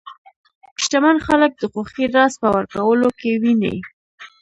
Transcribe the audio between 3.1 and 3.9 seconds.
کې ویني.